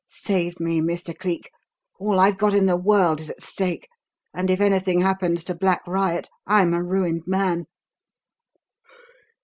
Save 0.07 0.59
me, 0.59 0.81
Mr. 0.81 1.15
Cleek! 1.15 1.51
All 1.99 2.19
I've 2.19 2.39
got 2.39 2.55
in 2.55 2.65
the 2.65 2.75
world 2.75 3.21
is 3.21 3.29
at 3.29 3.43
stake, 3.43 3.87
and 4.33 4.49
if 4.49 4.59
anything 4.59 5.01
happens 5.01 5.43
to 5.43 5.53
Black 5.53 5.83
Riot, 5.85 6.27
I'm 6.47 6.73
a 6.73 6.81
ruined 6.81 7.27
man." 7.27 7.67